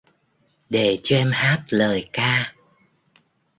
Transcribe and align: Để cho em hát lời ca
Để 0.69 0.99
cho 1.03 1.15
em 1.15 1.31
hát 1.31 1.63
lời 1.69 2.09
ca 2.13 2.55